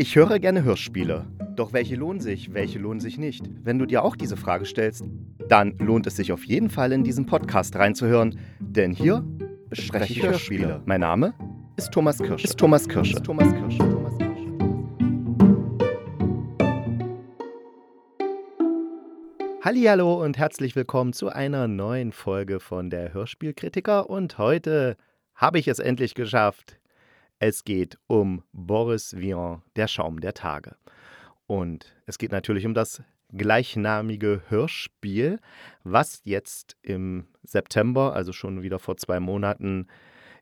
Ich 0.00 0.14
höre 0.14 0.38
gerne 0.38 0.62
Hörspiele. 0.62 1.26
Doch 1.56 1.72
welche 1.72 1.96
lohnen 1.96 2.20
sich, 2.20 2.54
welche 2.54 2.78
lohnen 2.78 3.00
sich 3.00 3.18
nicht? 3.18 3.44
Wenn 3.64 3.80
du 3.80 3.84
dir 3.84 4.04
auch 4.04 4.14
diese 4.14 4.36
Frage 4.36 4.64
stellst, 4.64 5.02
dann 5.48 5.76
lohnt 5.78 6.06
es 6.06 6.14
sich 6.14 6.30
auf 6.30 6.44
jeden 6.44 6.70
Fall 6.70 6.92
in 6.92 7.02
diesen 7.02 7.26
Podcast 7.26 7.74
reinzuhören, 7.74 8.38
denn 8.60 8.92
hier 8.92 9.24
bespreche 9.68 10.12
ich 10.12 10.22
Hörspiele. 10.22 10.82
Mein 10.84 11.00
Name 11.00 11.34
ist 11.76 11.90
Thomas 11.90 12.18
Kirsch. 12.18 12.44
Ist 12.44 12.56
Thomas 12.56 12.88
Kirsch. 12.88 13.12
Ist 13.12 13.24
Thomas 13.24 13.52
Kirsch. 13.52 13.76
Thomas 13.78 14.16
Kirsch. 14.18 14.38
Hallo 19.62 20.22
und 20.22 20.38
herzlich 20.38 20.76
willkommen 20.76 21.12
zu 21.12 21.30
einer 21.30 21.66
neuen 21.66 22.12
Folge 22.12 22.60
von 22.60 22.88
der 22.88 23.12
Hörspielkritiker 23.14 24.08
und 24.08 24.38
heute 24.38 24.96
habe 25.34 25.58
ich 25.58 25.66
es 25.66 25.80
endlich 25.80 26.14
geschafft. 26.14 26.78
Es 27.40 27.64
geht 27.64 27.98
um 28.08 28.42
Boris 28.52 29.16
Vian, 29.16 29.62
der 29.76 29.86
Schaum 29.86 30.20
der 30.20 30.34
Tage. 30.34 30.76
Und 31.46 31.94
es 32.06 32.18
geht 32.18 32.32
natürlich 32.32 32.66
um 32.66 32.74
das 32.74 33.02
gleichnamige 33.32 34.42
Hörspiel, 34.48 35.38
was 35.84 36.22
jetzt 36.24 36.76
im 36.82 37.28
September, 37.42 38.14
also 38.14 38.32
schon 38.32 38.62
wieder 38.62 38.78
vor 38.78 38.96
zwei 38.96 39.20
Monaten, 39.20 39.86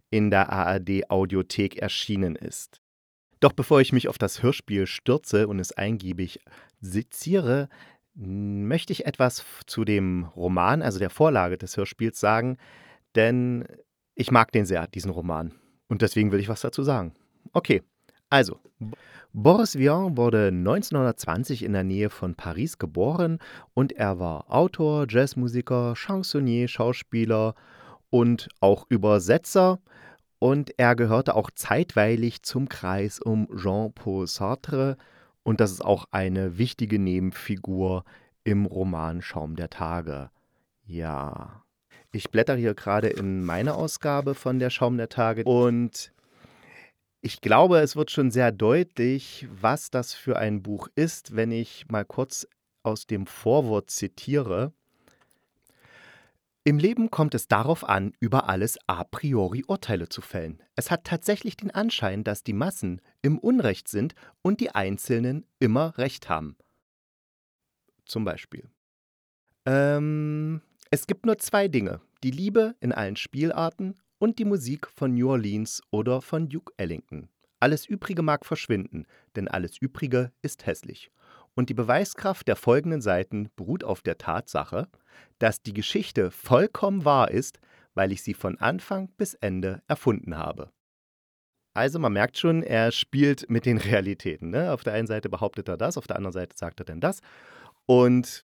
in 0.09 0.31
der 0.31 0.51
ARD 0.51 1.11
Audiothek 1.11 1.77
erschienen 1.77 2.37
ist. 2.37 2.81
Doch 3.41 3.53
bevor 3.53 3.81
ich 3.81 3.93
mich 3.93 4.09
auf 4.09 4.19
das 4.19 4.43
Hörspiel 4.43 4.87
stürze 4.87 5.49
und 5.49 5.59
es 5.59 5.73
eingiebig 5.73 6.41
seziere, 6.81 7.69
möchte 8.15 8.93
ich 8.93 9.05
etwas 9.05 9.45
zu 9.67 9.85
dem 9.85 10.25
Roman, 10.37 10.81
also 10.81 10.99
der 10.99 11.11
Vorlage 11.11 11.59
des 11.59 11.77
Hörspiels 11.77 12.19
sagen, 12.19 12.57
denn 13.15 13.67
ich 14.15 14.31
mag 14.31 14.53
den 14.53 14.65
sehr, 14.65 14.87
diesen 14.87 15.11
Roman. 15.11 15.53
Und 15.89 16.03
deswegen 16.03 16.33
will 16.33 16.41
ich 16.41 16.49
was 16.49 16.61
dazu 16.61 16.83
sagen. 16.83 17.13
Okay, 17.53 17.83
also. 18.31 18.61
Boris 19.33 19.77
Vian 19.79 20.17
wurde 20.17 20.49
1920 20.49 21.63
in 21.63 21.75
der 21.75 21.85
Nähe 21.85 22.09
von 22.09 22.35
Paris 22.35 22.79
geboren 22.79 23.39
und 23.75 23.93
er 23.93 24.19
war 24.19 24.51
Autor, 24.51 25.07
Jazzmusiker, 25.09 25.95
Chansonnier, 25.95 26.69
Schauspieler 26.69 27.55
und 28.09 28.49
auch 28.61 28.87
Übersetzer. 28.89 29.79
Und 30.39 30.79
er 30.79 30.97
gehörte 30.97 31.35
auch 31.35 31.51
zeitweilig 31.51 32.43
zum 32.43 32.69
Kreis 32.69 33.21
um 33.21 33.49
Jean-Paul 33.55 34.27
Sartre. 34.27 34.97
Und 35.43 35.61
das 35.61 35.71
ist 35.71 35.85
auch 35.85 36.07
eine 36.11 36.59
wichtige 36.59 36.99
Nebenfigur 36.99 38.05
im 38.45 38.65
Roman 38.65 39.23
Schaum 39.23 39.57
der 39.57 39.71
Tage. 39.71 40.31
Ja. 40.87 41.63
Ich 42.17 42.31
blätter 42.31 42.57
hier 42.57 42.73
gerade 42.73 43.09
in 43.09 43.45
meine 43.45 43.75
Ausgabe 43.75 44.35
von 44.35 44.59
der 44.59 44.71
Schaum 44.71 44.97
der 44.97 45.11
Tage 45.11 45.45
und 45.45 46.15
ich 47.21 47.43
glaube, 47.43 47.81
es 47.81 47.95
wird 47.95 48.11
schon 48.11 48.31
sehr 48.31 48.53
deutlich, 48.53 49.47
was 49.51 49.91
das 49.91 50.15
für 50.15 50.39
ein 50.39 50.63
Buch 50.63 50.89
ist, 50.95 51.37
wenn 51.37 51.53
ich 51.53 51.89
mal 51.91 52.07
kurz 52.07 52.49
aus 52.83 53.07
dem 53.07 53.27
Vorwort 53.27 53.91
zitiere. 53.91 54.73
Im 56.65 56.79
Leben 56.79 57.11
kommt 57.11 57.35
es 57.35 57.49
darauf 57.49 57.87
an, 57.87 58.15
über 58.19 58.49
alles 58.49 58.79
a 58.87 59.05
priori 59.05 59.63
Urteile 59.67 60.09
zu 60.09 60.23
fällen. 60.23 60.63
Es 60.75 60.91
hat 60.91 61.05
tatsächlich 61.05 61.59
den 61.59 61.71
Anschein, 61.71 62.25
dass 62.25 62.43
die 62.43 62.55
Massen 62.55 63.03
im 63.21 63.39
Unrecht 63.39 63.89
sind 63.89 64.15
und 64.41 64.61
die 64.61 64.71
Einzelnen 64.71 65.45
immer 65.59 65.99
Recht 65.99 66.31
haben. 66.31 66.57
Zum 68.07 68.25
Beispiel. 68.25 68.71
Ähm, 69.67 70.63
es 70.91 71.07
gibt 71.07 71.27
nur 71.27 71.39
zwei 71.39 71.67
Dinge, 71.67 72.01
die 72.23 72.31
Liebe 72.31 72.77
in 72.81 72.93
allen 72.93 73.17
Spielarten 73.17 73.95
und 74.19 74.39
die 74.39 74.45
Musik 74.45 74.87
von 74.89 75.15
New 75.15 75.31
Orleans 75.31 75.83
oder 75.91 76.21
von 76.21 76.49
Duke 76.49 76.73
Ellington. 76.77 77.29
Alles 77.59 77.87
Übrige 77.87 78.23
mag 78.23 78.47
verschwinden, 78.47 79.07
denn 79.35 79.49
alles 79.49 79.79
Übrige 79.79 80.33
ist 80.43 80.67
hässlich. 80.67 81.11
Und 81.55 81.71
die 81.71 81.75
Beweiskraft 81.75 82.47
der 82.47 82.55
folgenden 82.55 83.01
Seiten 83.01 83.51
beruht 83.57 83.83
auf 83.83 84.03
der 84.03 84.19
Tatsache, 84.19 84.89
dass 85.39 85.63
die 85.63 85.73
Geschichte 85.73 86.31
vollkommen 86.31 87.05
wahr 87.05 87.31
ist, 87.31 87.59
weil 87.95 88.13
ich 88.13 88.23
sie 88.23 88.35
von 88.35 88.59
Anfang 88.59 89.09
bis 89.17 89.35
Ende 89.35 89.83
erfunden 89.89 90.37
habe. 90.37 90.71
Also 91.75 91.99
man 91.99 92.13
merkt 92.13 92.39
schon, 92.39 92.63
er 92.63 92.93
spielt 92.93 93.51
mit 93.51 93.67
den 93.67 93.79
Realitäten. 93.79 94.51
Ne? 94.51 94.73
Auf 94.73 94.85
der 94.85 94.93
einen 94.93 95.07
Seite 95.07 95.29
behauptet 95.29 95.69
er 95.69 95.77
das, 95.77 95.97
auf 95.97 96.07
der 96.07 96.17
anderen 96.17 96.33
Seite 96.33 96.57
sagt 96.57 96.81
er 96.81 96.85
denn 96.85 97.01
das. 97.01 97.21
Und 97.87 98.45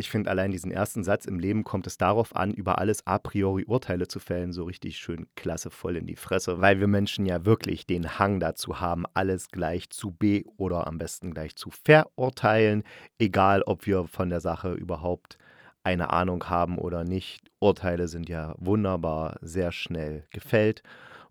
ich 0.00 0.10
finde 0.10 0.30
allein 0.30 0.50
diesen 0.50 0.72
ersten 0.72 1.04
Satz, 1.04 1.26
im 1.26 1.38
Leben 1.38 1.62
kommt 1.62 1.86
es 1.86 1.98
darauf 1.98 2.34
an, 2.34 2.52
über 2.52 2.78
alles 2.78 3.06
a 3.06 3.18
priori 3.18 3.64
Urteile 3.66 4.08
zu 4.08 4.18
fällen, 4.18 4.52
so 4.52 4.64
richtig 4.64 4.96
schön 4.96 5.26
klasse 5.36 5.70
voll 5.70 5.96
in 5.96 6.06
die 6.06 6.16
Fresse, 6.16 6.60
weil 6.60 6.80
wir 6.80 6.88
Menschen 6.88 7.26
ja 7.26 7.44
wirklich 7.44 7.86
den 7.86 8.18
Hang 8.18 8.40
dazu 8.40 8.80
haben, 8.80 9.04
alles 9.14 9.50
gleich 9.50 9.90
zu 9.90 10.10
be- 10.10 10.44
oder 10.56 10.86
am 10.86 10.98
besten 10.98 11.32
gleich 11.32 11.54
zu 11.54 11.70
verurteilen, 11.70 12.82
egal 13.18 13.62
ob 13.62 13.86
wir 13.86 14.06
von 14.06 14.30
der 14.30 14.40
Sache 14.40 14.72
überhaupt 14.72 15.38
eine 15.82 16.10
Ahnung 16.10 16.48
haben 16.48 16.78
oder 16.78 17.04
nicht. 17.04 17.50
Urteile 17.58 18.08
sind 18.08 18.28
ja 18.28 18.54
wunderbar 18.58 19.36
sehr 19.42 19.70
schnell 19.70 20.24
gefällt. 20.30 20.82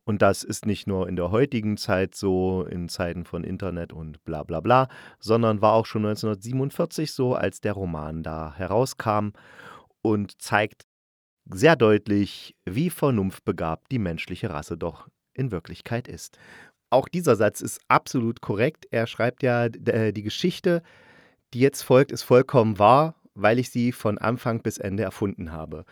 Und 0.10 0.24
das 0.24 0.44
ist 0.44 0.66
nicht 0.66 0.88
nur 0.88 1.08
in 1.08 1.16
der 1.16 1.30
heutigen 1.30 1.78
Zeit 1.78 2.16
so, 2.16 2.64
in 2.64 2.90
Zeiten 2.90 3.26
von 3.26 3.44
Internet 3.44 3.94
und 3.94 4.24
bla 4.24 4.42
bla 4.42 4.60
bla, 4.60 4.88
sondern 5.20 5.62
war 5.62 5.74
auch 5.74 5.86
schon 5.86 6.04
1947 6.04 7.12
so, 7.12 7.36
als 7.36 7.62
der 7.62 7.74
Roman 7.74 8.24
da 8.24 8.56
herauskam 8.56 9.34
und 10.02 10.42
zeigt 10.42 10.88
sehr 11.46 11.76
deutlich, 11.76 12.56
wie 12.66 12.90
vernunftbegabt 12.90 13.92
die 13.92 14.00
menschliche 14.00 14.50
Rasse 14.50 14.80
doch 14.80 15.08
in 15.36 15.52
Wirklichkeit 15.52 16.08
ist. 16.08 16.40
Auch 16.90 17.08
dieser 17.08 17.36
Satz 17.36 17.62
ist 17.62 17.80
absolut 17.88 18.42
korrekt. 18.42 18.88
Er 18.90 19.06
schreibt 19.06 19.44
ja, 19.44 19.66
äh, 19.66 20.12
die 20.12 20.24
Geschichte, 20.24 20.82
die 21.54 21.60
jetzt 21.60 21.84
folgt, 21.84 22.12
ist 22.12 22.24
vollkommen 22.24 22.80
wahr, 22.80 23.14
weil 23.36 23.60
ich 23.60 23.70
sie 23.70 23.92
von 23.92 24.18
Anfang 24.18 24.64
bis 24.64 24.80
Ende 24.80 25.04
erfunden 25.04 25.52
habe. 25.52 25.86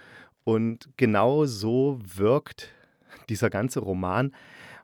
Und 0.43 0.89
genau 0.97 1.45
so 1.45 1.99
wirkt 2.01 2.73
dieser 3.29 3.49
ganze 3.49 3.79
Roman, 3.79 4.33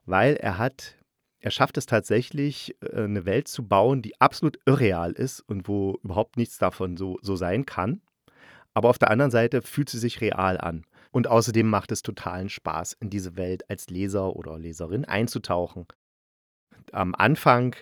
weil 0.05 0.35
er 0.35 0.57
hat, 0.57 0.95
er 1.39 1.51
schafft 1.51 1.77
es 1.77 1.85
tatsächlich, 1.85 2.75
äh, 2.81 3.03
eine 3.03 3.25
Welt 3.25 3.47
zu 3.47 3.67
bauen, 3.67 4.01
die 4.01 4.19
absolut 4.19 4.59
irreal 4.65 5.11
ist 5.11 5.41
und 5.41 5.67
wo 5.67 5.99
überhaupt 6.03 6.37
nichts 6.37 6.57
davon 6.57 6.97
so, 6.97 7.17
so 7.21 7.35
sein 7.35 7.65
kann. 7.65 8.01
Aber 8.73 8.89
auf 8.89 8.97
der 8.97 9.11
anderen 9.11 9.31
Seite 9.31 9.61
fühlt 9.61 9.89
sie 9.89 9.99
sich 9.99 10.21
real 10.21 10.57
an. 10.57 10.85
Und 11.11 11.27
außerdem 11.27 11.69
macht 11.69 11.91
es 11.91 12.01
totalen 12.01 12.49
Spaß, 12.49 12.93
in 12.99 13.11
diese 13.11 13.35
Welt 13.35 13.69
als 13.69 13.87
Leser 13.89 14.35
oder 14.35 14.57
Leserin 14.57 15.05
einzutauchen. 15.05 15.85
Am 16.91 17.13
Anfang, 17.13 17.75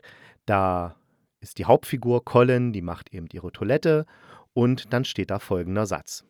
da 0.46 0.96
ist 1.40 1.57
die 1.57 1.66
Hauptfigur 1.66 2.25
Colin, 2.25 2.74
die 2.74 2.81
macht 2.81 3.13
eben 3.13 3.28
ihre 3.31 3.53
Toilette 3.53 4.06
und 4.53 4.91
dann 4.91 5.06
steht 5.06 5.31
da 5.31 5.40
folgender 5.40 5.85
Satz. 5.85 6.25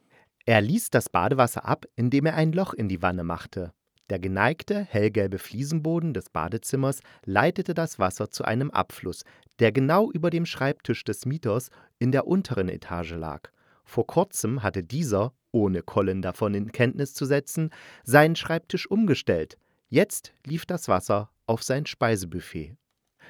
Er 0.46 0.62
ließ 0.62 0.90
das 0.90 1.10
Badewasser 1.10 1.66
ab, 1.66 1.86
indem 1.96 2.28
er 2.28 2.36
ein 2.36 2.52
Loch 2.52 2.74
in 2.74 2.88
die 2.88 3.02
Wanne 3.02 3.24
machte. 3.24 3.74
Der 4.12 4.20
geneigte, 4.20 4.84
hellgelbe 4.84 5.38
Fliesenboden 5.38 6.14
des 6.14 6.30
Badezimmers 6.30 7.00
leitete 7.24 7.74
das 7.74 7.98
Wasser 7.98 8.30
zu 8.30 8.44
einem 8.44 8.70
Abfluss, 8.70 9.24
der 9.60 9.72
genau 9.72 10.12
über 10.12 10.30
dem 10.30 10.46
Schreibtisch 10.46 11.06
des 11.06 11.26
Mieters 11.26 11.70
in 11.98 12.12
der 12.12 12.28
unteren 12.28 12.68
Etage 12.68 13.14
lag. 13.14 13.52
Vor 13.86 14.06
kurzem 14.06 14.64
hatte 14.64 14.84
dieser, 14.84 15.32
ohne 15.52 15.82
Colin 15.82 16.22
davon 16.22 16.56
in 16.56 16.74
Kenntnis 16.74 17.14
zu 17.14 17.24
setzen, 17.24 17.70
seinen 18.04 18.36
Schreibtisch 18.36 18.86
umgestellt. 18.92 19.58
Jetzt 19.88 20.34
lief 20.46 20.66
das 20.66 20.90
Wasser 20.90 21.30
auf 21.46 21.64
sein 21.64 21.86
Speisebuffet. 21.86 22.76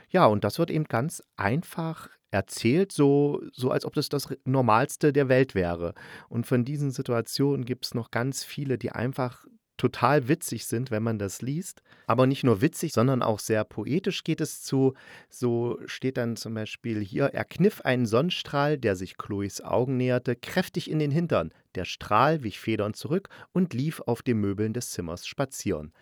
Ja, 0.10 0.26
und 0.26 0.44
das 0.44 0.58
wird 0.58 0.72
eben 0.72 0.86
ganz 0.86 1.22
einfach 1.36 2.10
erzählt, 2.32 2.92
so, 2.92 3.40
so 3.54 3.70
als 3.70 3.86
ob 3.86 3.94
das 3.94 4.10
das 4.10 4.36
Normalste 4.46 5.14
der 5.14 5.30
Welt 5.30 5.54
wäre. 5.54 5.94
Und 6.28 6.48
von 6.48 6.66
diesen 6.66 6.90
Situationen 6.90 7.66
gibt 7.66 7.86
es 7.86 7.94
noch 7.94 8.10
ganz 8.10 8.44
viele, 8.44 8.80
die 8.80 8.92
einfach 8.92 9.46
total 9.82 10.28
witzig 10.28 10.68
sind, 10.68 10.92
wenn 10.92 11.02
man 11.02 11.18
das 11.18 11.42
liest. 11.42 11.82
Aber 12.06 12.28
nicht 12.28 12.44
nur 12.44 12.62
witzig, 12.62 12.94
sondern 12.94 13.24
auch 13.24 13.40
sehr 13.40 13.64
poetisch 13.64 14.24
geht 14.24 14.40
es 14.40 14.62
zu. 14.62 14.94
So 15.28 15.80
steht 15.88 16.18
dann 16.18 16.36
zum 16.36 16.54
Beispiel 16.54 17.00
hier, 17.00 17.26
er 17.34 17.46
kniff 17.46 17.82
einen 17.82 18.06
Sonnenstrahl, 18.06 18.78
der 18.78 18.96
sich 18.96 19.18
Chloes 19.18 19.60
Augen 19.62 19.98
näherte, 19.98 20.36
kräftig 20.36 20.88
in 20.88 21.00
den 21.00 21.10
Hintern. 21.10 21.52
Der 21.74 21.86
Strahl 21.86 22.44
wich 22.44 22.60
federnd 22.60 22.96
zurück 22.96 23.30
und 23.54 23.74
lief 23.74 24.02
auf 24.02 24.22
den 24.22 24.38
Möbeln 24.38 24.74
des 24.74 24.92
Zimmers 24.92 25.26
spazieren. 25.26 25.94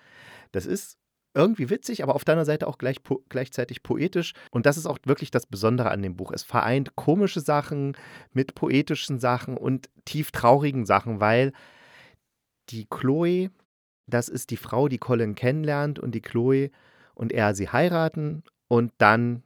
Das 0.51 0.65
ist 0.65 0.98
irgendwie 1.33 1.69
witzig, 1.69 2.04
aber 2.04 2.15
auf 2.15 2.25
deiner 2.25 2.44
Seite 2.44 2.68
auch 2.68 2.80
gleich 2.80 3.01
po 3.01 3.24
gleichzeitig 3.30 3.81
poetisch. 3.81 4.33
Und 4.51 4.65
das 4.65 4.75
ist 4.75 4.88
auch 4.88 4.98
wirklich 5.06 5.31
das 5.31 5.45
Besondere 5.45 5.92
an 5.92 6.01
dem 6.01 6.18
Buch. 6.18 6.33
Es 6.33 6.44
vereint 6.44 6.98
komische 6.98 7.39
Sachen 7.39 7.95
mit 8.33 8.56
poetischen 8.56 9.19
Sachen 9.19 9.56
und 9.56 9.89
tief 10.04 10.31
traurigen 10.31 10.86
Sachen, 10.86 11.21
weil 11.21 11.54
die 12.71 12.88
Chloe 12.89 13.51
das 14.09 14.29
ist 14.29 14.50
die 14.51 14.57
Frau, 14.57 14.88
die 14.88 14.97
Colin 14.97 15.35
kennenlernt 15.35 16.00
und 16.00 16.13
die 16.13 16.21
Chloe 16.21 16.71
und 17.15 17.31
er 17.31 17.53
sie 17.56 17.69
heiraten 17.69 18.44
und 18.67 18.94
dann 18.97 19.44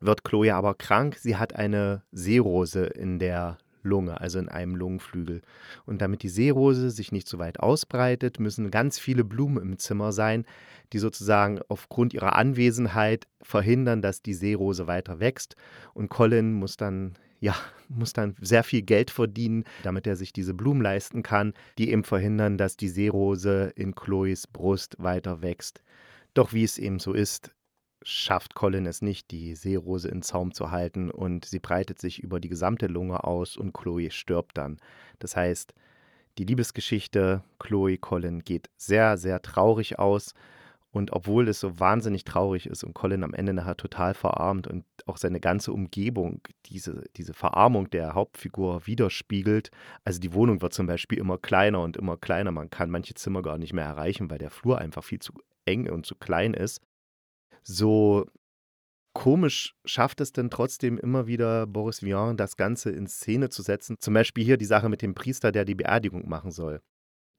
wird 0.00 0.24
Chloe 0.24 0.54
aber 0.54 0.74
krank. 0.74 1.16
Sie 1.18 1.36
hat 1.36 1.54
eine 1.54 2.02
Seerose 2.12 2.84
in 2.84 3.18
der 3.18 3.58
Lunge, 3.82 4.20
also 4.20 4.38
in 4.38 4.48
einem 4.48 4.76
Lungenflügel. 4.76 5.42
Und 5.86 6.00
damit 6.00 6.22
die 6.22 6.28
Seerose 6.28 6.90
sich 6.90 7.12
nicht 7.12 7.28
so 7.28 7.38
weit 7.38 7.60
ausbreitet, 7.60 8.40
müssen 8.40 8.70
ganz 8.70 8.98
viele 8.98 9.24
Blumen 9.24 9.62
im 9.62 9.78
Zimmer 9.78 10.12
sein, 10.12 10.44
die 10.92 10.98
sozusagen 10.98 11.60
aufgrund 11.68 12.14
ihrer 12.14 12.36
Anwesenheit 12.36 13.26
verhindern, 13.42 14.02
dass 14.02 14.22
die 14.22 14.34
Seerose 14.34 14.86
weiter 14.86 15.20
wächst. 15.20 15.56
Und 15.92 16.08
Colin 16.08 16.54
muss 16.54 16.76
dann 16.76 17.14
ja, 17.44 17.54
muss 17.90 18.14
dann 18.14 18.34
sehr 18.40 18.64
viel 18.64 18.80
Geld 18.80 19.10
verdienen, 19.10 19.64
damit 19.82 20.06
er 20.06 20.16
sich 20.16 20.32
diese 20.32 20.54
Blumen 20.54 20.80
leisten 20.80 21.22
kann, 21.22 21.52
die 21.76 21.90
eben 21.90 22.02
verhindern, 22.02 22.56
dass 22.56 22.78
die 22.78 22.88
Seerose 22.88 23.70
in 23.76 23.94
Chloes 23.94 24.46
Brust 24.46 24.96
weiter 24.98 25.42
wächst. 25.42 25.82
Doch 26.32 26.54
wie 26.54 26.64
es 26.64 26.78
eben 26.78 27.00
so 27.00 27.12
ist, 27.12 27.50
schafft 28.02 28.54
Colin 28.54 28.86
es 28.86 29.02
nicht, 29.02 29.30
die 29.30 29.54
Seerose 29.56 30.08
in 30.08 30.22
Zaum 30.22 30.54
zu 30.54 30.70
halten 30.70 31.10
und 31.10 31.44
sie 31.44 31.58
breitet 31.58 32.00
sich 32.00 32.18
über 32.18 32.40
die 32.40 32.48
gesamte 32.48 32.86
Lunge 32.86 33.24
aus 33.24 33.58
und 33.58 33.74
Chloe 33.74 34.10
stirbt 34.10 34.56
dann. 34.56 34.78
Das 35.18 35.36
heißt, 35.36 35.74
die 36.38 36.44
Liebesgeschichte 36.44 37.44
Chloe 37.58 37.98
Colin 37.98 38.40
geht 38.40 38.70
sehr, 38.78 39.18
sehr 39.18 39.42
traurig 39.42 39.98
aus. 39.98 40.32
Und 40.94 41.12
obwohl 41.12 41.48
es 41.48 41.58
so 41.58 41.80
wahnsinnig 41.80 42.24
traurig 42.24 42.66
ist 42.66 42.84
und 42.84 42.94
Colin 42.94 43.24
am 43.24 43.34
Ende 43.34 43.52
nachher 43.52 43.76
total 43.76 44.14
verarmt 44.14 44.68
und 44.68 44.84
auch 45.06 45.16
seine 45.16 45.40
ganze 45.40 45.72
Umgebung 45.72 46.40
diese, 46.66 47.02
diese 47.16 47.34
Verarmung 47.34 47.90
der 47.90 48.14
Hauptfigur 48.14 48.86
widerspiegelt, 48.86 49.70
also 50.04 50.20
die 50.20 50.32
Wohnung 50.32 50.62
wird 50.62 50.72
zum 50.72 50.86
Beispiel 50.86 51.18
immer 51.18 51.36
kleiner 51.36 51.80
und 51.80 51.96
immer 51.96 52.16
kleiner, 52.16 52.52
man 52.52 52.70
kann 52.70 52.90
manche 52.90 53.14
Zimmer 53.14 53.42
gar 53.42 53.58
nicht 53.58 53.72
mehr 53.72 53.84
erreichen, 53.84 54.30
weil 54.30 54.38
der 54.38 54.50
Flur 54.50 54.78
einfach 54.78 55.02
viel 55.02 55.18
zu 55.18 55.32
eng 55.64 55.90
und 55.90 56.06
zu 56.06 56.14
klein 56.14 56.54
ist 56.54 56.80
so 57.64 58.26
komisch 59.14 59.74
schafft 59.84 60.20
es 60.20 60.32
denn 60.32 60.50
trotzdem 60.50 60.98
immer 60.98 61.26
wieder 61.26 61.66
Boris 61.66 62.02
Vian, 62.02 62.36
das 62.36 62.56
Ganze 62.56 62.90
in 62.90 63.06
Szene 63.06 63.48
zu 63.48 63.62
setzen. 63.62 63.96
Zum 64.00 64.14
Beispiel 64.14 64.44
hier 64.44 64.56
die 64.56 64.64
Sache 64.64 64.88
mit 64.88 65.02
dem 65.02 65.14
Priester, 65.14 65.52
der 65.52 65.64
die 65.64 65.74
Beerdigung 65.74 66.28
machen 66.28 66.50
soll. 66.50 66.80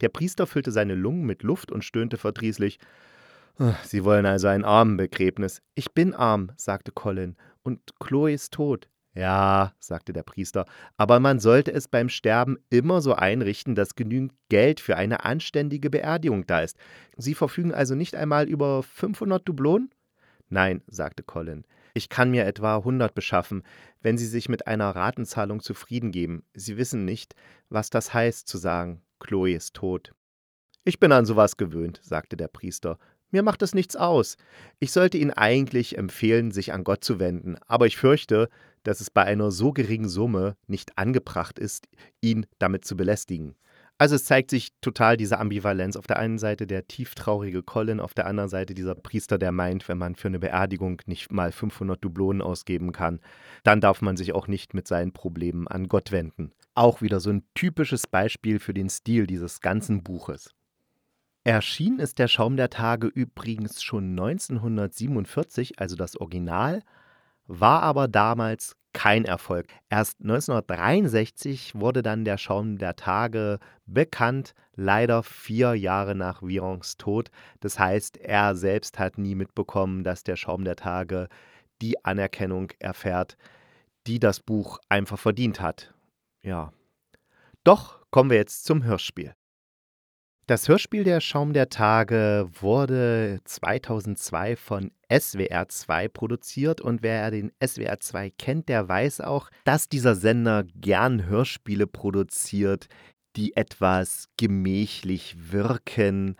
Der 0.01 0.09
Priester 0.09 0.47
füllte 0.47 0.71
seine 0.71 0.95
Lungen 0.95 1.25
mit 1.25 1.43
Luft 1.43 1.71
und 1.71 1.83
stöhnte 1.83 2.17
verdrießlich. 2.17 2.79
Sie 3.83 4.03
wollen 4.03 4.25
also 4.25 4.47
ein 4.47 4.65
Armenbegräbnis. 4.65 5.61
Ich 5.75 5.93
bin 5.93 6.13
arm, 6.13 6.51
sagte 6.57 6.91
Colin, 6.91 7.35
und 7.63 7.79
Chloe 7.99 8.33
ist 8.33 8.53
tot. 8.53 8.89
Ja, 9.13 9.73
sagte 9.79 10.11
der 10.11 10.23
Priester, 10.23 10.65
aber 10.97 11.21
man 11.21 11.39
sollte 11.39 11.71
es 11.71 11.87
beim 11.87 12.09
Sterben 12.09 12.57
immer 12.69 13.01
so 13.01 13.13
einrichten, 13.13 13.73
dass 13.73 13.95
genügend 13.95 14.33
Geld 14.49 14.81
für 14.81 14.97
eine 14.97 15.23
anständige 15.23 15.89
Beerdigung 15.89 16.45
da 16.45 16.59
ist. 16.59 16.77
Sie 17.15 17.33
verfügen 17.33 17.73
also 17.73 17.95
nicht 17.95 18.13
einmal 18.15 18.49
über 18.49 18.83
500 18.83 19.47
Dublonen? 19.47 19.89
Nein, 20.49 20.81
sagte 20.87 21.23
Colin, 21.23 21.63
ich 21.93 22.09
kann 22.09 22.29
mir 22.29 22.45
etwa 22.45 22.83
hundert 22.83 23.15
beschaffen, 23.15 23.63
wenn 24.01 24.17
Sie 24.17 24.27
sich 24.27 24.49
mit 24.49 24.67
einer 24.67 24.93
Ratenzahlung 24.93 25.61
zufrieden 25.61 26.11
geben. 26.11 26.43
Sie 26.53 26.75
wissen 26.75 27.05
nicht, 27.05 27.35
was 27.69 27.89
das 27.89 28.13
heißt 28.13 28.49
zu 28.49 28.57
sagen, 28.57 29.01
Chloe 29.21 29.53
ist 29.53 29.75
tot. 29.75 30.13
Ich 30.83 30.99
bin 30.99 31.13
an 31.13 31.25
sowas 31.25 31.55
gewöhnt, 31.55 32.01
sagte 32.03 32.35
der 32.35 32.49
Priester. 32.49 32.99
Mir 33.35 33.43
macht 33.43 33.61
es 33.63 33.75
nichts 33.75 33.97
aus. 33.97 34.37
Ich 34.79 34.93
sollte 34.93 35.17
Ihnen 35.17 35.31
eigentlich 35.31 35.97
empfehlen, 35.97 36.51
sich 36.51 36.71
an 36.71 36.85
Gott 36.85 37.03
zu 37.03 37.19
wenden, 37.19 37.57
aber 37.67 37.85
ich 37.85 37.97
fürchte, 37.97 38.47
dass 38.83 39.01
es 39.01 39.09
bei 39.09 39.25
einer 39.25 39.51
so 39.51 39.73
geringen 39.73 40.07
Summe 40.07 40.55
nicht 40.67 40.97
angebracht 40.97 41.59
ist, 41.59 41.89
ihn 42.21 42.45
damit 42.59 42.85
zu 42.85 42.95
belästigen. 42.95 43.55
Also 43.97 44.15
es 44.15 44.23
zeigt 44.23 44.51
sich 44.51 44.69
total 44.79 45.17
diese 45.17 45.37
Ambivalenz. 45.37 45.97
Auf 45.97 46.07
der 46.07 46.17
einen 46.17 46.37
Seite 46.37 46.65
der 46.65 46.87
tieftraurige 46.87 47.61
Colin, 47.61 47.99
auf 47.99 48.13
der 48.13 48.25
anderen 48.25 48.49
Seite 48.49 48.73
dieser 48.73 48.95
Priester, 48.95 49.37
der 49.37 49.51
meint, 49.51 49.89
wenn 49.89 49.97
man 49.97 50.15
für 50.15 50.29
eine 50.29 50.39
Beerdigung 50.39 51.01
nicht 51.05 51.33
mal 51.33 51.51
500 51.51 52.01
Dublonen 52.01 52.41
ausgeben 52.41 52.93
kann, 52.93 53.19
dann 53.63 53.81
darf 53.81 54.01
man 54.01 54.15
sich 54.15 54.31
auch 54.31 54.47
nicht 54.47 54.73
mit 54.73 54.87
seinen 54.87 55.11
Problemen 55.11 55.67
an 55.67 55.89
Gott 55.89 56.13
wenden. 56.13 56.53
Auch 56.73 57.01
wieder 57.01 57.19
so 57.19 57.31
ein 57.31 57.43
typisches 57.53 58.07
Beispiel 58.07 58.59
für 58.59 58.73
den 58.73 58.89
Stil 58.89 59.27
dieses 59.27 59.59
ganzen 59.59 60.03
Buches. 60.03 60.55
Erschienen 61.45 61.99
ist 61.99 62.17
der 62.17 62.27
Schaum 62.27 62.57
der 62.57 62.71
Tage 62.71 63.05
übrigens 63.05 63.83
schon 63.83 64.09
1947, 64.09 65.79
also 65.79 65.95
das 65.95 66.19
Original, 66.19 66.81
war 67.45 67.83
aber 67.83 68.07
damals 68.07 68.75
kein 68.93 69.25
Erfolg. 69.25 69.67
Erst 69.87 70.21
1963 70.21 71.75
wurde 71.75 72.01
dann 72.01 72.25
der 72.25 72.39
Schaum 72.39 72.79
der 72.79 72.95
Tage 72.95 73.59
bekannt, 73.85 74.55
leider 74.73 75.21
vier 75.21 75.75
Jahre 75.75 76.15
nach 76.15 76.41
Virons 76.41 76.97
Tod. 76.97 77.29
Das 77.59 77.77
heißt, 77.77 78.17
er 78.17 78.55
selbst 78.55 78.97
hat 78.97 79.19
nie 79.19 79.35
mitbekommen, 79.35 80.03
dass 80.03 80.23
der 80.23 80.37
Schaum 80.37 80.63
der 80.63 80.77
Tage 80.77 81.29
die 81.79 82.03
Anerkennung 82.03 82.71
erfährt, 82.79 83.37
die 84.07 84.17
das 84.17 84.39
Buch 84.39 84.79
einfach 84.89 85.19
verdient 85.19 85.61
hat. 85.61 85.93
Ja. 86.41 86.73
Doch 87.63 87.99
kommen 88.09 88.31
wir 88.31 88.37
jetzt 88.37 88.65
zum 88.65 88.83
Hörspiel. 88.83 89.35
Das 90.47 90.69
Hörspiel 90.69 91.03
Der 91.03 91.21
Schaum 91.21 91.53
der 91.53 91.69
Tage 91.69 92.47
wurde 92.61 93.39
2002 93.45 94.55
von 94.55 94.91
SWR 95.11 95.67
2 95.67 96.07
produziert 96.07 96.81
und 96.81 97.01
wer 97.01 97.31
den 97.31 97.51
SWR 97.65 97.99
2 97.99 98.29
kennt, 98.29 98.69
der 98.69 98.87
weiß 98.87 99.21
auch, 99.21 99.49
dass 99.63 99.89
dieser 99.89 100.13
Sender 100.13 100.63
gern 100.75 101.25
Hörspiele 101.25 101.87
produziert, 101.87 102.89
die 103.35 103.57
etwas 103.57 104.27
gemächlich 104.37 105.35
wirken, 105.51 106.35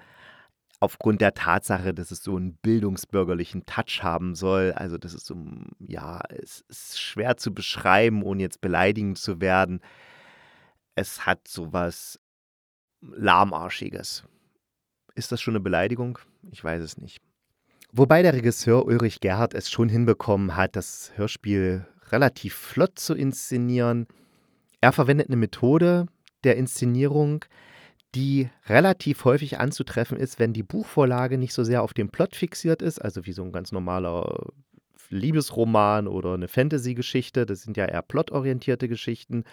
aufgrund 0.79 1.19
der 1.19 1.33
Tatsache, 1.33 1.91
dass 1.95 2.11
es 2.11 2.23
so 2.23 2.35
einen 2.35 2.57
bildungsbürgerlichen 2.57 3.65
Touch 3.65 4.03
haben 4.03 4.35
soll. 4.35 4.71
Also 4.73 4.99
das 4.99 5.15
ist 5.15 5.25
so, 5.25 5.35
ja, 5.79 6.21
es 6.29 6.63
ist 6.69 7.01
schwer 7.01 7.37
zu 7.37 7.55
beschreiben, 7.55 8.21
ohne 8.21 8.43
jetzt 8.43 8.61
beleidigend 8.61 9.17
zu 9.17 9.41
werden. 9.41 9.81
Es 10.93 11.25
hat 11.25 11.47
sowas 11.47 12.19
lahmarschiges. 13.15 14.23
Ist 15.15 15.31
das 15.31 15.41
schon 15.41 15.53
eine 15.53 15.61
Beleidigung? 15.61 16.19
Ich 16.51 16.63
weiß 16.63 16.81
es 16.81 16.97
nicht. 16.97 17.21
Wobei 17.91 18.21
der 18.21 18.33
Regisseur 18.33 18.85
Ulrich 18.85 19.21
Gerhardt 19.21 19.53
es 19.53 19.69
schon 19.69 19.87
hinbekommen 19.87 20.55
hat, 20.55 20.75
das 20.75 21.13
Hörspiel 21.15 21.85
relativ 22.11 22.53
flott 22.53 22.99
zu 22.99 23.13
inszenieren. 23.13 24.07
Er 24.81 24.91
verwendet 24.91 25.27
eine 25.29 25.37
Methode 25.37 26.07
der 26.43 26.57
Inszenierung, 26.57 27.45
die 28.13 28.49
relativ 28.67 29.25
häufig 29.25 29.59
anzutreffen 29.59 30.17
ist, 30.17 30.39
wenn 30.39 30.53
die 30.53 30.63
Buchvorlage 30.63 31.37
nicht 31.37 31.53
so 31.53 31.63
sehr 31.63 31.83
auf 31.83 31.93
den 31.93 32.09
Plot 32.09 32.35
fixiert 32.35 32.81
ist, 32.81 32.99
also 32.99 33.25
wie 33.25 33.33
so 33.33 33.43
ein 33.43 33.51
ganz 33.51 33.71
normaler 33.71 34.51
Liebesroman 35.09 36.07
oder 36.07 36.33
eine 36.33 36.47
Fantasy-Geschichte, 36.47 37.45
das 37.45 37.63
sind 37.63 37.77
ja 37.77 37.85
eher 37.85 38.01
plotorientierte 38.01 38.87
Geschichten, 38.87 39.43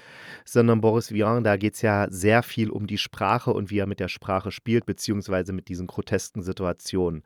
sondern 0.44 0.80
Boris 0.80 1.12
Vian, 1.12 1.44
da 1.44 1.56
geht 1.56 1.74
es 1.74 1.82
ja 1.82 2.06
sehr 2.10 2.42
viel 2.42 2.70
um 2.70 2.86
die 2.86 2.98
Sprache 2.98 3.52
und 3.52 3.70
wie 3.70 3.78
er 3.78 3.86
mit 3.86 4.00
der 4.00 4.08
Sprache 4.08 4.50
spielt, 4.50 4.86
beziehungsweise 4.86 5.52
mit 5.52 5.68
diesen 5.68 5.86
grotesken 5.86 6.42
Situationen. 6.42 7.22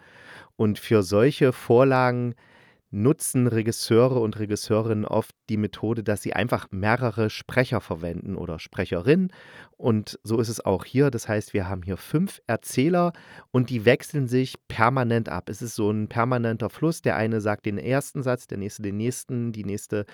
Und 0.56 0.78
für 0.78 1.02
solche 1.02 1.52
Vorlagen 1.52 2.34
nutzen 2.90 3.46
Regisseure 3.46 4.20
und 4.20 4.38
Regisseurinnen 4.38 5.04
oft 5.04 5.34
die 5.48 5.56
Methode, 5.56 6.02
dass 6.02 6.22
sie 6.22 6.32
einfach 6.32 6.68
mehrere 6.70 7.30
Sprecher 7.30 7.80
verwenden 7.80 8.36
oder 8.36 8.58
Sprecherinnen. 8.58 9.32
Und 9.76 10.18
so 10.22 10.40
ist 10.40 10.48
es 10.48 10.64
auch 10.64 10.84
hier. 10.84 11.10
Das 11.10 11.28
heißt, 11.28 11.52
wir 11.52 11.68
haben 11.68 11.82
hier 11.82 11.96
fünf 11.98 12.40
Erzähler 12.46 13.12
und 13.50 13.68
die 13.68 13.84
wechseln 13.84 14.26
sich 14.26 14.54
permanent 14.68 15.28
ab. 15.28 15.48
Es 15.50 15.60
ist 15.60 15.74
so 15.74 15.90
ein 15.90 16.08
permanenter 16.08 16.70
Fluss. 16.70 17.02
Der 17.02 17.16
eine 17.16 17.40
sagt 17.40 17.66
den 17.66 17.76
ersten 17.76 18.22
Satz, 18.22 18.46
der 18.46 18.58
nächste 18.58 18.82
den 18.82 18.96
nächsten, 18.96 19.52
die 19.52 19.64
nächste 19.64 20.06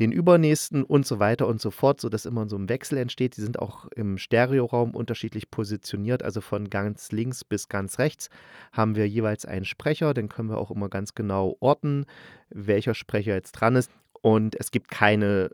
den 0.00 0.10
übernächsten 0.10 0.82
und 0.82 1.06
so 1.06 1.20
weiter 1.20 1.46
und 1.46 1.60
so 1.60 1.70
fort, 1.70 2.00
sodass 2.00 2.26
immer 2.26 2.48
so 2.48 2.56
ein 2.56 2.68
Wechsel 2.68 2.98
entsteht. 2.98 3.36
Die 3.36 3.42
sind 3.42 3.60
auch 3.60 3.86
im 3.94 4.18
Stereoraum 4.18 4.94
unterschiedlich 4.94 5.50
positioniert. 5.50 6.22
Also 6.22 6.40
von 6.40 6.68
ganz 6.68 7.12
links 7.12 7.44
bis 7.44 7.68
ganz 7.68 7.98
rechts 7.98 8.30
haben 8.72 8.96
wir 8.96 9.08
jeweils 9.08 9.44
einen 9.44 9.64
Sprecher. 9.64 10.12
Den 10.14 10.28
können 10.28 10.48
wir 10.48 10.58
auch 10.58 10.72
immer 10.72 10.88
ganz 10.88 11.14
genau 11.14 11.56
orten, 11.60 12.06
welcher 12.50 12.94
Sprecher 12.94 13.34
jetzt 13.34 13.52
dran 13.52 13.76
ist. 13.76 13.90
Und 14.22 14.56
es 14.58 14.70
gibt 14.70 14.90
keine 14.90 15.50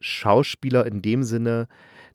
Schauspieler 0.00 0.86
in 0.86 1.02
dem 1.02 1.22
Sinne, 1.22 1.68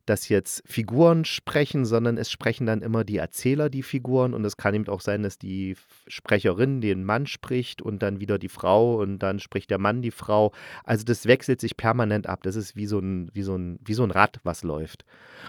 dass 0.08 0.28
jetzt 0.28 0.62
Figuren 0.66 1.24
sprechen, 1.24 1.84
sondern 1.84 2.16
es 2.16 2.30
sprechen 2.30 2.66
dann 2.66 2.80
immer 2.80 3.04
die 3.04 3.18
Erzähler 3.18 3.68
die 3.68 3.82
Figuren 3.82 4.32
und 4.32 4.44
es 4.44 4.56
kann 4.56 4.74
eben 4.74 4.88
auch 4.88 5.00
sein, 5.00 5.22
dass 5.22 5.38
die 5.38 5.76
Sprecherin 6.06 6.80
den 6.80 7.04
Mann 7.04 7.26
spricht 7.26 7.82
und 7.82 8.02
dann 8.02 8.20
wieder 8.20 8.38
die 8.38 8.48
Frau 8.48 8.96
und 8.96 9.18
dann 9.18 9.38
spricht 9.38 9.70
der 9.70 9.78
Mann 9.78 10.00
die 10.00 10.10
Frau. 10.10 10.52
Also 10.84 11.04
das 11.04 11.26
wechselt 11.26 11.60
sich 11.60 11.76
permanent 11.76 12.26
ab. 12.26 12.42
Das 12.42 12.56
ist 12.56 12.74
wie 12.74 12.86
so 12.86 12.98
ein, 12.98 13.30
wie 13.34 13.42
so 13.42 13.54
ein, 13.54 13.78
wie 13.84 13.94
so 13.94 14.02
ein 14.02 14.10
Rad, 14.10 14.40
was 14.44 14.62
läuft. 14.62 15.04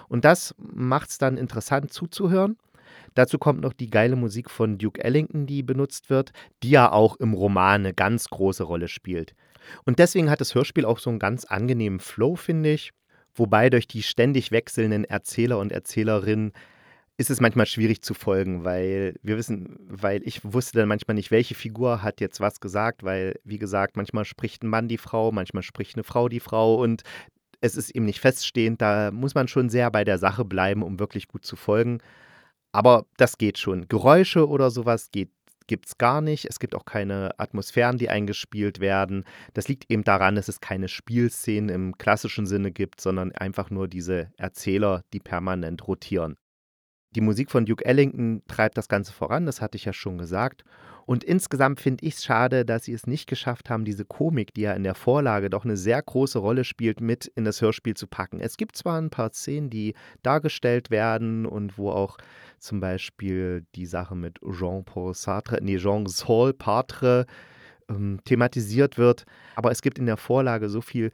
Und 0.09 0.25
das 0.25 0.53
macht 0.57 1.09
es 1.09 1.17
dann 1.17 1.37
interessant 1.37 1.93
zuzuhören. 1.93 2.57
Dazu 3.15 3.37
kommt 3.37 3.61
noch 3.61 3.73
die 3.73 3.89
geile 3.89 4.15
Musik 4.15 4.49
von 4.49 4.77
Duke 4.77 5.03
Ellington, 5.03 5.45
die 5.45 5.63
benutzt 5.63 6.09
wird, 6.09 6.31
die 6.63 6.71
ja 6.71 6.91
auch 6.91 7.15
im 7.17 7.33
Roman 7.33 7.81
eine 7.81 7.93
ganz 7.93 8.29
große 8.29 8.63
Rolle 8.63 8.87
spielt. 8.87 9.33
Und 9.85 9.99
deswegen 9.99 10.29
hat 10.29 10.41
das 10.41 10.55
Hörspiel 10.55 10.85
auch 10.85 10.99
so 10.99 11.09
einen 11.09 11.19
ganz 11.19 11.45
angenehmen 11.45 11.99
Flow, 11.99 12.35
finde 12.35 12.71
ich. 12.71 12.91
Wobei 13.35 13.69
durch 13.69 13.87
die 13.87 14.03
ständig 14.03 14.51
wechselnden 14.51 15.05
Erzähler 15.05 15.59
und 15.59 15.71
Erzählerinnen 15.71 16.51
ist 17.19 17.29
es 17.29 17.41
manchmal 17.41 17.65
schwierig 17.65 18.01
zu 18.01 18.13
folgen, 18.13 18.63
weil 18.63 19.15
wir 19.21 19.37
wissen, 19.37 19.77
weil 19.89 20.21
ich 20.25 20.41
wusste 20.45 20.79
dann 20.79 20.87
manchmal 20.87 21.15
nicht, 21.15 21.31
welche 21.31 21.53
Figur 21.53 22.01
hat 22.01 22.21
jetzt 22.21 22.39
was 22.39 22.61
gesagt, 22.61 23.03
weil, 23.03 23.37
wie 23.43 23.59
gesagt, 23.59 23.97
manchmal 23.97 24.23
spricht 24.23 24.63
ein 24.63 24.69
Mann 24.69 24.87
die 24.87 24.97
Frau, 24.97 25.33
manchmal 25.33 25.63
spricht 25.63 25.95
eine 25.95 26.05
Frau 26.05 26.29
die 26.29 26.39
Frau 26.39 26.81
und 26.81 27.03
es 27.59 27.75
ist 27.75 27.89
eben 27.89 28.05
nicht 28.05 28.21
feststehend, 28.21 28.81
da 28.81 29.11
muss 29.11 29.35
man 29.35 29.49
schon 29.49 29.67
sehr 29.67 29.91
bei 29.91 30.05
der 30.05 30.17
Sache 30.17 30.45
bleiben, 30.45 30.81
um 30.81 30.97
wirklich 30.97 31.27
gut 31.27 31.45
zu 31.45 31.57
folgen. 31.57 31.99
Aber 32.71 33.05
das 33.17 33.37
geht 33.37 33.57
schon. 33.57 33.87
Geräusche 33.87 34.47
oder 34.47 34.69
sowas 34.69 35.09
geht 35.11 35.31
gibt 35.69 35.85
es 35.85 35.97
gar 35.99 36.19
nicht. 36.19 36.45
Es 36.45 36.59
gibt 36.59 36.75
auch 36.75 36.83
keine 36.83 37.29
Atmosphären, 37.37 37.99
die 37.99 38.09
eingespielt 38.09 38.79
werden. 38.79 39.23
Das 39.53 39.67
liegt 39.67 39.89
eben 39.89 40.03
daran, 40.03 40.35
dass 40.35 40.47
es 40.49 40.59
keine 40.59 40.87
Spielszenen 40.87 41.69
im 41.69 41.97
klassischen 41.97 42.47
Sinne 42.47 42.71
gibt, 42.71 42.99
sondern 42.99 43.31
einfach 43.33 43.69
nur 43.69 43.87
diese 43.87 44.31
Erzähler, 44.35 45.03
die 45.13 45.19
permanent 45.19 45.87
rotieren. 45.87 46.37
Die 47.15 47.21
Musik 47.21 47.51
von 47.51 47.65
Duke 47.65 47.85
Ellington 47.85 48.41
treibt 48.47 48.77
das 48.77 48.87
Ganze 48.87 49.13
voran, 49.13 49.45
das 49.45 49.61
hatte 49.61 49.77
ich 49.77 49.85
ja 49.85 49.93
schon 49.93 50.17
gesagt. 50.17 50.63
Und 51.09 51.23
insgesamt 51.23 51.79
finde 51.79 52.05
ich 52.05 52.17
es 52.17 52.23
schade, 52.23 52.65
dass 52.65 52.83
sie 52.83 52.93
es 52.93 53.07
nicht 53.07 53.25
geschafft 53.25 53.71
haben, 53.71 53.83
diese 53.83 54.05
Komik, 54.05 54.53
die 54.53 54.61
ja 54.61 54.73
in 54.73 54.83
der 54.83 54.93
Vorlage 54.93 55.49
doch 55.49 55.65
eine 55.65 55.75
sehr 55.75 55.99
große 55.99 56.37
Rolle 56.37 56.63
spielt, 56.63 57.01
mit 57.01 57.25
in 57.25 57.45
das 57.45 57.63
Hörspiel 57.63 57.95
zu 57.95 58.05
packen. 58.05 58.39
Es 58.39 58.57
gibt 58.57 58.75
zwar 58.75 59.01
ein 59.01 59.09
paar 59.09 59.31
Szenen, 59.33 59.71
die 59.71 59.95
dargestellt 60.21 60.91
werden 60.91 61.47
und 61.47 61.79
wo 61.79 61.89
auch 61.89 62.19
zum 62.59 62.79
Beispiel 62.79 63.65
die 63.73 63.87
Sache 63.87 64.15
mit 64.15 64.37
Jean-Paul 64.41 65.15
Sartre, 65.15 65.57
nee, 65.63 65.79
Jean-Saul 65.79 66.53
Partre 66.53 67.25
ähm, 67.89 68.19
thematisiert 68.23 68.99
wird, 68.99 69.25
aber 69.55 69.71
es 69.71 69.81
gibt 69.81 69.97
in 69.97 70.05
der 70.05 70.17
Vorlage 70.17 70.69
so 70.69 70.79
viel 70.79 71.11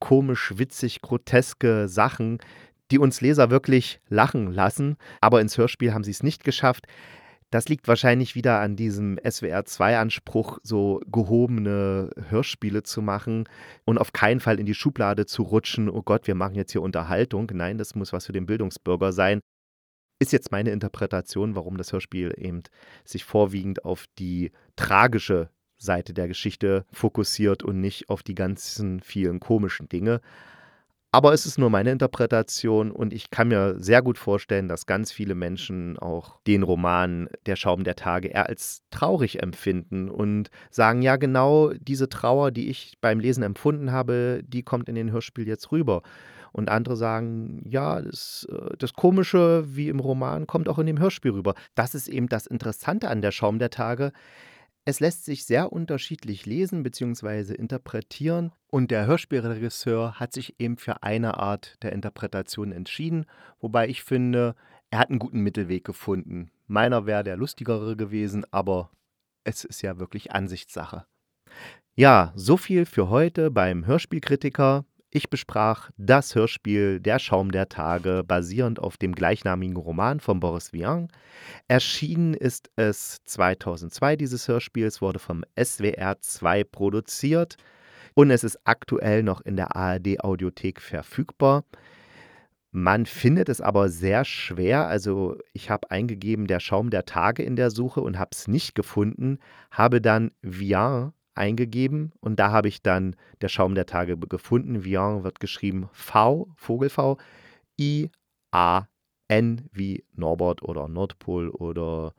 komisch, 0.00 0.54
witzig, 0.56 1.02
groteske 1.02 1.88
Sachen, 1.88 2.38
die 2.90 2.98
uns 2.98 3.20
Leser 3.20 3.50
wirklich 3.50 4.00
lachen 4.08 4.50
lassen, 4.50 4.96
aber 5.20 5.42
ins 5.42 5.58
Hörspiel 5.58 5.92
haben 5.92 6.04
sie 6.04 6.12
es 6.12 6.22
nicht 6.22 6.42
geschafft. 6.42 6.86
Das 7.50 7.68
liegt 7.68 7.86
wahrscheinlich 7.86 8.34
wieder 8.34 8.60
an 8.60 8.74
diesem 8.74 9.18
SWR2-Anspruch, 9.18 10.58
so 10.64 11.00
gehobene 11.06 12.10
Hörspiele 12.28 12.82
zu 12.82 13.02
machen 13.02 13.48
und 13.84 13.98
auf 13.98 14.12
keinen 14.12 14.40
Fall 14.40 14.58
in 14.58 14.66
die 14.66 14.74
Schublade 14.74 15.26
zu 15.26 15.42
rutschen, 15.42 15.88
oh 15.88 16.02
Gott, 16.02 16.26
wir 16.26 16.34
machen 16.34 16.56
jetzt 16.56 16.72
hier 16.72 16.82
Unterhaltung. 16.82 17.48
Nein, 17.52 17.78
das 17.78 17.94
muss 17.94 18.12
was 18.12 18.26
für 18.26 18.32
den 18.32 18.46
Bildungsbürger 18.46 19.12
sein. 19.12 19.40
Ist 20.18 20.32
jetzt 20.32 20.50
meine 20.50 20.70
Interpretation, 20.70 21.54
warum 21.54 21.76
das 21.76 21.92
Hörspiel 21.92 22.34
eben 22.36 22.62
sich 23.04 23.24
vorwiegend 23.24 23.84
auf 23.84 24.06
die 24.18 24.50
tragische 24.74 25.50
Seite 25.78 26.14
der 26.14 26.26
Geschichte 26.26 26.84
fokussiert 26.90 27.62
und 27.62 27.80
nicht 27.80 28.08
auf 28.08 28.22
die 28.22 28.34
ganzen 28.34 29.00
vielen 29.00 29.40
komischen 29.40 29.88
Dinge. 29.88 30.20
Aber 31.12 31.32
es 31.32 31.46
ist 31.46 31.56
nur 31.58 31.70
meine 31.70 31.92
Interpretation 31.92 32.90
und 32.90 33.12
ich 33.12 33.30
kann 33.30 33.48
mir 33.48 33.76
sehr 33.78 34.02
gut 34.02 34.18
vorstellen, 34.18 34.68
dass 34.68 34.86
ganz 34.86 35.12
viele 35.12 35.34
Menschen 35.34 35.98
auch 35.98 36.40
den 36.46 36.62
Roman 36.62 37.28
Der 37.46 37.56
Schaum 37.56 37.84
der 37.84 37.96
Tage 37.96 38.28
eher 38.28 38.48
als 38.48 38.82
traurig 38.90 39.42
empfinden 39.42 40.10
und 40.10 40.50
sagen, 40.70 41.00
ja 41.02 41.16
genau 41.16 41.72
diese 41.72 42.08
Trauer, 42.08 42.50
die 42.50 42.68
ich 42.68 42.98
beim 43.00 43.20
Lesen 43.20 43.42
empfunden 43.42 43.92
habe, 43.92 44.42
die 44.46 44.62
kommt 44.62 44.88
in 44.88 44.94
den 44.94 45.10
Hörspiel 45.10 45.48
jetzt 45.48 45.72
rüber. 45.72 46.02
Und 46.52 46.70
andere 46.70 46.96
sagen, 46.96 47.62
ja, 47.68 48.00
das, 48.00 48.46
äh, 48.50 48.76
das 48.78 48.94
Komische 48.94 49.64
wie 49.68 49.88
im 49.88 50.00
Roman 50.00 50.46
kommt 50.46 50.68
auch 50.68 50.78
in 50.78 50.86
dem 50.86 50.98
Hörspiel 50.98 51.32
rüber. 51.32 51.54
Das 51.74 51.94
ist 51.94 52.08
eben 52.08 52.28
das 52.28 52.46
Interessante 52.46 53.08
an 53.08 53.20
Der 53.20 53.30
Schaum 53.30 53.58
der 53.58 53.70
Tage. 53.70 54.12
Es 54.88 55.00
lässt 55.00 55.24
sich 55.24 55.44
sehr 55.44 55.72
unterschiedlich 55.72 56.46
lesen 56.46 56.84
bzw. 56.84 57.52
interpretieren 57.54 58.52
und 58.68 58.92
der 58.92 59.06
Hörspielregisseur 59.06 60.20
hat 60.20 60.32
sich 60.32 60.60
eben 60.60 60.76
für 60.76 61.02
eine 61.02 61.38
Art 61.38 61.74
der 61.82 61.90
Interpretation 61.90 62.70
entschieden, 62.70 63.26
wobei 63.58 63.88
ich 63.88 64.04
finde, 64.04 64.54
er 64.90 65.00
hat 65.00 65.10
einen 65.10 65.18
guten 65.18 65.40
Mittelweg 65.40 65.84
gefunden. 65.84 66.52
Meiner 66.68 67.04
wäre 67.04 67.24
der 67.24 67.36
lustigere 67.36 67.96
gewesen, 67.96 68.46
aber 68.52 68.92
es 69.42 69.64
ist 69.64 69.82
ja 69.82 69.98
wirklich 69.98 70.30
Ansichtssache. 70.30 71.04
Ja, 71.96 72.32
so 72.36 72.56
viel 72.56 72.86
für 72.86 73.08
heute 73.08 73.50
beim 73.50 73.86
Hörspielkritiker. 73.86 74.84
Ich 75.10 75.30
besprach 75.30 75.90
das 75.96 76.34
Hörspiel 76.34 76.98
Der 77.00 77.18
Schaum 77.20 77.52
der 77.52 77.68
Tage, 77.68 78.22
basierend 78.26 78.80
auf 78.80 78.96
dem 78.96 79.14
gleichnamigen 79.14 79.76
Roman 79.76 80.18
von 80.18 80.40
Boris 80.40 80.72
Vian. 80.72 81.08
Erschienen 81.68 82.34
ist 82.34 82.70
es 82.74 83.18
2002, 83.24 84.16
dieses 84.16 84.48
Hörspiel. 84.48 84.84
Es 84.84 85.00
wurde 85.00 85.20
vom 85.20 85.44
SWR 85.58 86.20
2 86.20 86.64
produziert 86.64 87.56
und 88.14 88.30
es 88.30 88.42
ist 88.42 88.58
aktuell 88.64 89.22
noch 89.22 89.40
in 89.42 89.56
der 89.56 89.76
ARD 89.76 90.20
Audiothek 90.20 90.80
verfügbar. 90.80 91.64
Man 92.72 93.06
findet 93.06 93.48
es 93.48 93.60
aber 93.60 93.88
sehr 93.88 94.24
schwer. 94.24 94.88
Also 94.88 95.38
ich 95.52 95.70
habe 95.70 95.90
eingegeben 95.90 96.48
der 96.48 96.60
Schaum 96.60 96.90
der 96.90 97.04
Tage 97.04 97.44
in 97.44 97.54
der 97.54 97.70
Suche 97.70 98.00
und 98.00 98.18
habe 98.18 98.30
es 98.32 98.48
nicht 98.48 98.74
gefunden, 98.74 99.38
habe 99.70 100.00
dann 100.00 100.32
Vian 100.42 101.12
eingegeben 101.36 102.12
und 102.20 102.38
da 102.38 102.50
habe 102.50 102.68
ich 102.68 102.82
dann 102.82 103.16
der 103.40 103.48
Schaum 103.48 103.74
der 103.74 103.86
Tage 103.86 104.16
gefunden. 104.16 104.84
Vian 104.84 105.24
wird 105.24 105.40
geschrieben 105.40 105.88
V, 105.92 106.48
Vogel 106.56 106.88
V, 106.88 107.18
I, 107.80 108.10
A, 108.50 108.86
N 109.28 109.68
wie 109.72 110.04
Norbert 110.14 110.62
oder 110.62 110.88
Nordpol 110.88 111.50
oder 111.50 112.14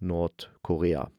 Nordkorea. 0.00 1.10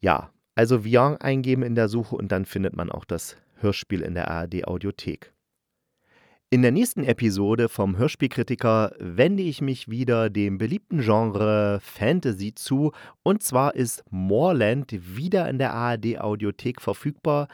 Ja, 0.00 0.30
also 0.54 0.84
Vian 0.84 1.16
eingeben 1.16 1.62
in 1.62 1.74
der 1.74 1.88
Suche 1.88 2.16
und 2.16 2.32
dann 2.32 2.44
findet 2.44 2.76
man 2.76 2.90
auch 2.90 3.04
das 3.04 3.36
Hörspiel 3.56 4.02
in 4.02 4.14
der 4.14 4.30
ARD 4.30 4.66
Audiothek. 4.66 5.32
In 6.48 6.62
der 6.62 6.70
nächsten 6.70 7.02
Episode 7.02 7.68
vom 7.68 7.98
Hörspielkritiker 7.98 8.94
wende 9.00 9.42
ich 9.42 9.60
mich 9.60 9.88
wieder 9.90 10.30
dem 10.30 10.58
beliebten 10.58 11.00
Genre 11.00 11.80
Fantasy 11.82 12.54
zu. 12.54 12.92
Und 13.24 13.42
zwar 13.42 13.74
ist 13.74 14.04
Moorland 14.10 14.92
wieder 14.92 15.48
in 15.48 15.58
der 15.58 15.74
ARD 15.74 16.20
Audiothek 16.20 16.80
verfügbar. 16.80 17.48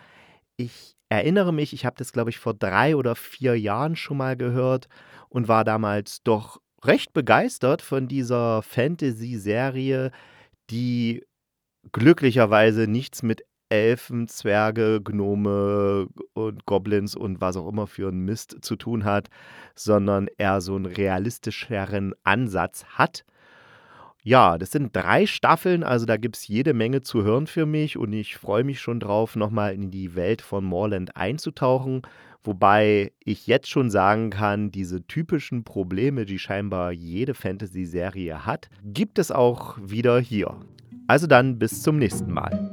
Ich 0.58 0.94
erinnere 1.08 1.54
mich, 1.54 1.72
ich 1.72 1.86
habe 1.86 1.96
das, 1.96 2.12
glaube 2.12 2.28
ich, 2.28 2.38
vor 2.38 2.52
drei 2.52 2.94
oder 2.94 3.14
vier 3.14 3.58
Jahren 3.58 3.96
schon 3.96 4.18
mal 4.18 4.36
gehört 4.36 4.88
und 5.30 5.48
war 5.48 5.64
damals 5.64 6.22
doch 6.22 6.60
recht 6.84 7.14
begeistert 7.14 7.80
von 7.80 8.08
dieser 8.08 8.60
Fantasy-Serie, 8.60 10.10
die 10.68 11.24
glücklicherweise 11.92 12.86
nichts 12.86 13.22
mit 13.22 13.42
Elfen, 13.72 14.28
Zwerge, 14.28 15.00
Gnome 15.02 16.06
und 16.34 16.66
Goblins 16.66 17.16
und 17.16 17.40
was 17.40 17.56
auch 17.56 17.66
immer 17.66 17.86
für 17.86 18.08
einen 18.08 18.26
Mist 18.26 18.58
zu 18.60 18.76
tun 18.76 19.04
hat, 19.04 19.30
sondern 19.74 20.28
eher 20.36 20.60
so 20.60 20.76
einen 20.76 20.84
realistischeren 20.84 22.14
Ansatz 22.22 22.84
hat. 22.84 23.24
Ja, 24.22 24.58
das 24.58 24.72
sind 24.72 24.94
drei 24.94 25.26
Staffeln, 25.26 25.82
also 25.82 26.04
da 26.04 26.18
gibt 26.18 26.36
es 26.36 26.46
jede 26.46 26.74
Menge 26.74 27.00
zu 27.00 27.24
hören 27.24 27.46
für 27.46 27.64
mich 27.64 27.96
und 27.96 28.12
ich 28.12 28.36
freue 28.36 28.62
mich 28.62 28.78
schon 28.78 29.00
drauf, 29.00 29.36
nochmal 29.36 29.72
in 29.72 29.90
die 29.90 30.14
Welt 30.14 30.42
von 30.42 30.64
Moorland 30.64 31.16
einzutauchen. 31.16 32.02
Wobei 32.44 33.12
ich 33.24 33.46
jetzt 33.46 33.70
schon 33.70 33.90
sagen 33.90 34.28
kann, 34.28 34.70
diese 34.70 35.06
typischen 35.06 35.64
Probleme, 35.64 36.26
die 36.26 36.38
scheinbar 36.38 36.92
jede 36.92 37.32
Fantasy-Serie 37.34 38.44
hat, 38.44 38.68
gibt 38.84 39.18
es 39.18 39.30
auch 39.30 39.78
wieder 39.80 40.20
hier. 40.20 40.56
Also 41.06 41.26
dann 41.26 41.58
bis 41.58 41.82
zum 41.82 41.98
nächsten 41.98 42.32
Mal. 42.32 42.71